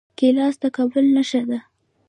[0.17, 1.59] ګیلاس د کابل نښه ده.